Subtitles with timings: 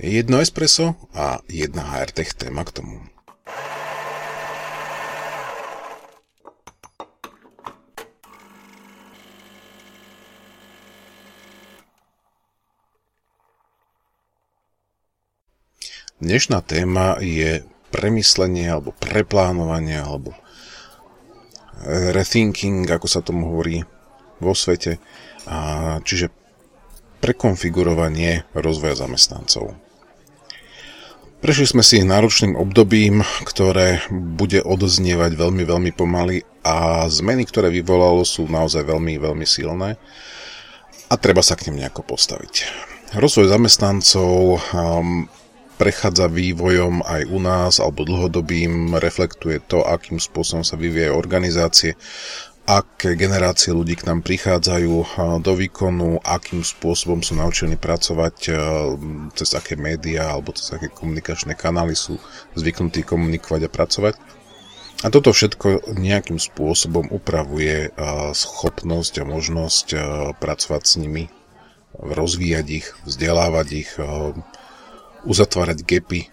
[0.00, 3.04] Jedno espresso a jedna HRTech téma k tomu.
[16.16, 17.60] Dnešná téma je
[17.92, 20.32] premyslenie alebo preplánovanie alebo
[21.84, 23.84] rethinking, ako sa tomu hovorí
[24.40, 24.96] vo svete,
[25.44, 26.32] a čiže
[27.20, 29.89] prekonfigurovanie rozvoja zamestnancov.
[31.40, 38.28] Prešli sme si náročným obdobím, ktoré bude odoznievať veľmi, veľmi pomaly a zmeny, ktoré vyvolalo,
[38.28, 39.96] sú naozaj veľmi, veľmi silné
[41.08, 42.68] a treba sa k nim nejako postaviť.
[43.16, 45.24] Rozvoj zamestnancov um,
[45.80, 51.96] prechádza vývojom aj u nás alebo dlhodobým, reflektuje to, akým spôsobom sa vyvíjajú organizácie,
[52.70, 54.94] aké generácie ľudí k nám prichádzajú
[55.42, 58.54] do výkonu, akým spôsobom sú naučení pracovať,
[59.34, 62.22] cez aké médiá alebo cez aké komunikačné kanály sú
[62.54, 64.14] zvyknutí komunikovať a pracovať.
[65.00, 67.90] A toto všetko nejakým spôsobom upravuje
[68.36, 69.86] schopnosť a možnosť
[70.38, 71.24] pracovať s nimi,
[71.96, 73.90] rozvíjať ich, vzdelávať ich,
[75.24, 76.28] uzatvárať gapy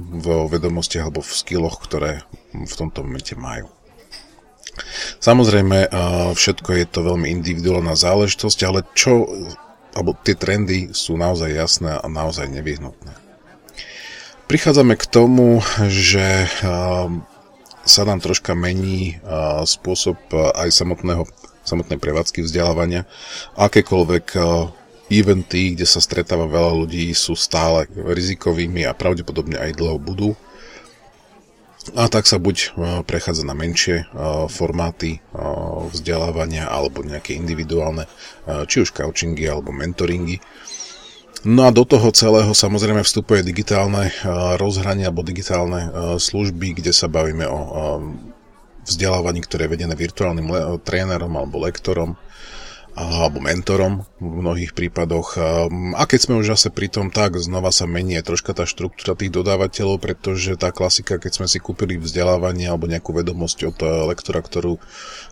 [0.00, 3.70] vo vedomostiach alebo v skilloch, ktoré v tomto momente majú.
[5.20, 5.92] Samozrejme,
[6.32, 9.28] všetko je to veľmi individuálna záležitosť, ale čo,
[9.92, 13.12] alebo tie trendy sú naozaj jasné a naozaj nevyhnutné.
[14.48, 15.60] Prichádzame k tomu,
[15.92, 16.48] že
[17.84, 19.20] sa nám troška mení
[19.68, 21.28] spôsob aj samotného,
[21.68, 23.04] samotnej prevádzky vzdelávania.
[23.60, 24.40] Akékoľvek
[25.12, 30.32] eventy, kde sa stretáva veľa ľudí, sú stále rizikovými a pravdepodobne aj dlho budú.
[31.96, 32.68] A tak sa buď e,
[33.08, 34.06] prechádza na menšie e,
[34.52, 35.18] formáty e,
[35.88, 38.04] vzdelávania alebo nejaké individuálne,
[38.68, 40.44] či už coachingy alebo mentoringy.
[41.48, 44.12] No a do toho celého samozrejme vstupuje digitálne
[44.60, 45.88] rozhranie alebo digitálne
[46.20, 47.58] služby, kde sa bavíme o
[48.84, 50.52] vzdelávaní, ktoré je vedené virtuálnym
[50.84, 52.20] trénerom alebo lektorom
[52.98, 55.38] alebo mentorom v mnohých prípadoch.
[55.94, 59.30] A keď sme už zase pri tom, tak znova sa mení troška tá štruktúra tých
[59.30, 64.42] dodávateľov, pretože tá klasika, keď sme si kúpili vzdelávanie alebo nejakú vedomosť od eh, lektora,
[64.42, 64.82] ktorú,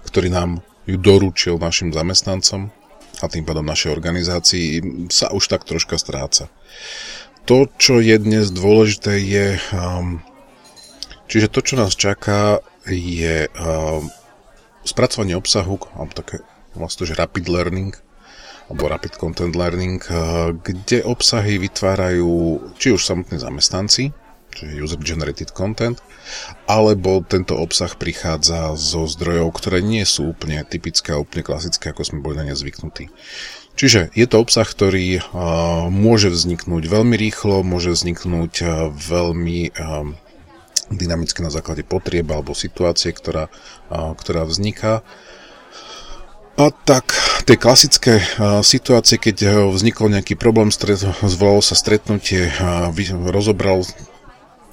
[0.07, 0.51] ktorý nám
[0.89, 2.73] ju doručil našim zamestnancom
[3.19, 4.67] a tým pádom našej organizácii,
[5.11, 6.47] sa už tak troška stráca.
[7.51, 9.47] To, čo je dnes dôležité, je...
[9.75, 10.23] Um,
[11.27, 14.07] čiže to, čo nás čaká, je um,
[14.87, 16.45] spracovanie obsahu, alebo také
[16.79, 17.93] vlastne, že rapid learning,
[18.69, 24.13] alebo rapid content learning, eh, kde obsahy vytvárajú či už samotní zamestnanci,
[24.53, 26.01] čiže user-generated content,
[26.69, 32.05] alebo tento obsah prichádza zo zdrojov, ktoré nie sú úplne typické a úplne klasické, ako
[32.05, 33.09] sme boli na ne zvyknutí.
[33.79, 39.71] Čiže je to obsah, ktorý uh, môže vzniknúť veľmi rýchlo, môže vzniknúť uh, veľmi
[40.91, 43.53] dynamicky na základe potrieb alebo situácie, ktorá,
[43.93, 45.05] ktorá vzniká.
[46.59, 47.15] A tak,
[47.47, 48.19] tie klasické
[48.67, 52.51] situácie, keď uh, vznikol nejaký problém, zvolalo sa stretnutie,
[53.31, 53.87] rozobral,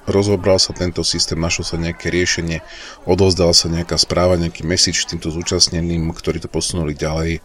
[0.02, 2.58] rozobral sa tento systém, našlo sa nejaké riešenie,
[3.06, 7.38] odovzdala sa nejaká správa, nejaký message týmto zúčastneným, ktorí to posunuli ďalej.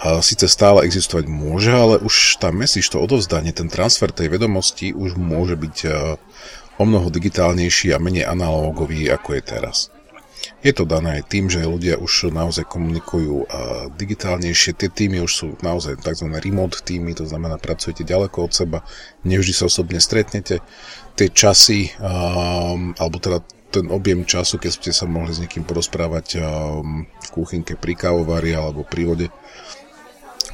[0.00, 4.96] A síce stále existovať môže, ale už tá message, to odovzdanie, ten transfer tej vedomosti
[4.96, 6.16] už môže byť uh,
[6.80, 9.76] o mnoho digitálnejší a menej analógový, ako je teraz.
[10.60, 13.46] Je to dané aj tým, že ľudia už naozaj komunikujú
[13.96, 14.76] digitálnejšie.
[14.76, 16.28] Tie týmy už sú naozaj tzv.
[16.32, 18.78] remote týmy, to znamená, pracujete ďaleko od seba,
[19.22, 20.62] nevždy sa osobne stretnete.
[21.16, 21.94] Tie časy,
[22.96, 26.40] alebo teda ten objem času, keď ste sa mohli s niekým porozprávať
[27.10, 29.26] v kuchynke pri kávovari alebo pri vode,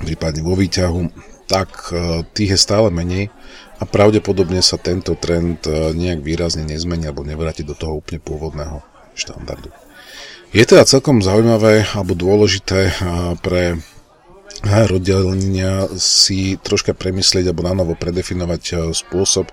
[0.02, 1.02] prípadne vo výťahu,
[1.46, 1.92] tak
[2.32, 3.28] tých je stále menej
[3.78, 9.70] a pravdepodobne sa tento trend nejak výrazne nezmení alebo nevráti do toho úplne pôvodného štandardu.
[10.52, 12.92] Je teda celkom zaujímavé alebo dôležité
[13.40, 13.80] pre
[14.68, 19.48] oddelenia si troška premyslieť alebo na novo predefinovať spôsob,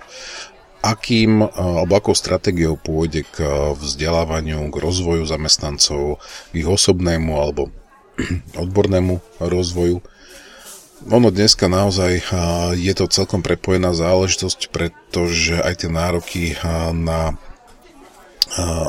[0.84, 3.42] akým alebo akou stratégiou pôjde k
[3.76, 6.20] vzdelávaniu, k rozvoju zamestnancov,
[6.52, 7.72] ich osobnému alebo
[8.62, 10.04] odbornému rozvoju.
[11.08, 12.28] Ono dneska naozaj
[12.76, 16.42] je to celkom prepojená záležitosť, pretože aj tie nároky
[16.92, 17.40] na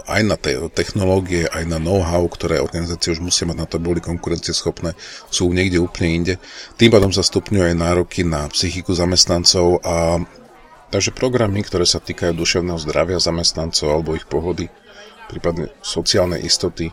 [0.09, 3.93] aj na te- technológie, aj na know-how, ktoré organizácie už musia mať na to, aby
[3.93, 4.97] boli konkurencieschopné,
[5.29, 6.33] sú niekde úplne inde.
[6.81, 10.17] Tým pádom sa stupňujú aj nároky na psychiku zamestnancov a
[10.89, 14.67] takže programy, ktoré sa týkajú duševného zdravia zamestnancov alebo ich pohody,
[15.29, 16.91] prípadne sociálnej istoty,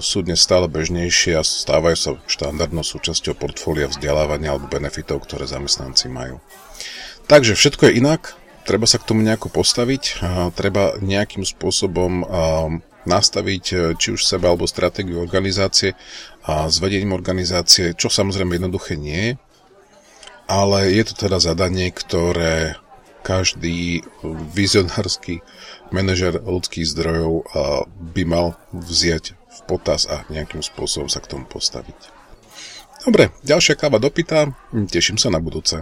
[0.00, 6.08] sú dnes stále bežnejšie a stávajú sa štandardnou súčasťou portfólia vzdelávania alebo benefitov, ktoré zamestnanci
[6.08, 6.40] majú.
[7.28, 8.32] Takže všetko je inak,
[8.66, 10.20] treba sa k tomu nejako postaviť,
[10.58, 12.26] treba nejakým spôsobom
[13.06, 13.64] nastaviť
[13.94, 15.94] či už seba alebo stratégiu organizácie
[16.42, 19.32] a s vedením organizácie, čo samozrejme jednoduché nie je,
[20.50, 22.74] ale je to teda zadanie, ktoré
[23.22, 24.06] každý
[24.54, 25.42] vizionársky
[25.90, 27.46] manažer ľudských zdrojov
[28.14, 32.14] by mal vziať v potaz a nejakým spôsobom sa k tomu postaviť.
[33.02, 34.50] Dobre, ďalšia káva dopytá,
[34.90, 35.78] teším sa na budúce.